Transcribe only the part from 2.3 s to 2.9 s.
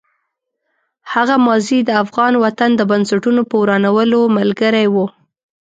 وطن د